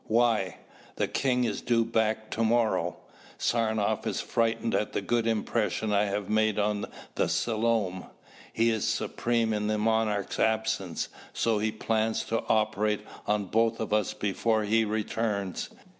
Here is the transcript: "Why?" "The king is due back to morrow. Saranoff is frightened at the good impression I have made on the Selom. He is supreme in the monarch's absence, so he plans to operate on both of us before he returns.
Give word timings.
"Why?" 0.07 0.57
"The 0.95 1.07
king 1.07 1.43
is 1.43 1.61
due 1.61 1.85
back 1.85 2.31
to 2.31 2.43
morrow. 2.43 2.97
Saranoff 3.37 4.07
is 4.07 4.19
frightened 4.19 4.73
at 4.73 4.93
the 4.93 5.01
good 5.03 5.27
impression 5.27 5.93
I 5.93 6.05
have 6.05 6.27
made 6.27 6.57
on 6.57 6.87
the 7.13 7.27
Selom. 7.29 8.05
He 8.51 8.71
is 8.71 8.87
supreme 8.87 9.53
in 9.53 9.67
the 9.67 9.77
monarch's 9.77 10.39
absence, 10.39 11.09
so 11.33 11.59
he 11.59 11.71
plans 11.71 12.23
to 12.23 12.39
operate 12.49 13.05
on 13.27 13.45
both 13.45 13.79
of 13.79 13.93
us 13.93 14.15
before 14.15 14.63
he 14.63 14.85
returns. 14.85 15.69